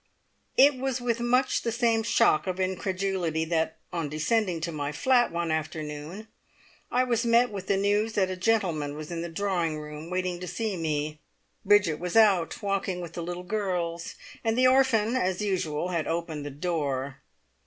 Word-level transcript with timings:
It 0.57 0.77
was 0.77 0.99
with 0.99 1.19
much 1.19 1.61
the 1.61 1.71
same 1.71 2.01
shock 2.01 2.47
of 2.47 2.59
incredulity 2.59 3.45
that, 3.45 3.77
on 3.93 4.09
descending 4.09 4.59
to 4.61 4.71
my 4.71 4.91
flat 4.91 5.31
one 5.31 5.51
afternoon, 5.51 6.27
I 6.91 7.03
was 7.03 7.23
met 7.23 7.51
with 7.51 7.67
the 7.67 7.77
news 7.77 8.13
that 8.13 8.31
a 8.31 8.35
gentleman 8.35 8.95
was 8.95 9.11
in 9.11 9.21
the 9.21 9.29
drawing 9.29 9.77
room 9.79 10.09
waiting 10.09 10.39
to 10.39 10.47
see 10.47 10.75
me. 10.75 11.19
Bridget 11.63 11.99
was 11.99 12.15
out 12.17 12.63
walking 12.63 12.99
with 12.99 13.13
the 13.13 13.21
little 13.21 13.43
girls, 13.43 14.15
and 14.43 14.57
the 14.57 14.65
orphan, 14.65 15.15
as 15.15 15.39
usual, 15.43 15.89
had 15.89 16.07
opened 16.07 16.47
the 16.47 16.49
door. 16.49 17.17